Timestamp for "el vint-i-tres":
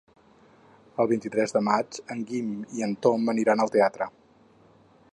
1.03-1.53